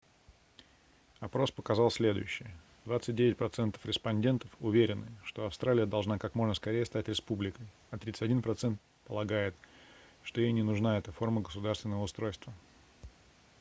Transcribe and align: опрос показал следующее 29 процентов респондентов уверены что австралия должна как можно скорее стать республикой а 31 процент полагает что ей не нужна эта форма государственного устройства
опрос 1.19 1.51
показал 1.51 1.91
следующее 1.91 2.49
29 2.85 3.37
процентов 3.37 3.85
респондентов 3.85 4.49
уверены 4.59 5.05
что 5.25 5.45
австралия 5.45 5.85
должна 5.85 6.17
как 6.17 6.33
можно 6.33 6.55
скорее 6.55 6.85
стать 6.87 7.07
республикой 7.07 7.67
а 7.91 7.99
31 7.99 8.41
процент 8.41 8.79
полагает 9.05 9.53
что 10.23 10.41
ей 10.41 10.53
не 10.53 10.63
нужна 10.63 10.97
эта 10.97 11.11
форма 11.11 11.41
государственного 11.41 12.01
устройства 12.01 12.51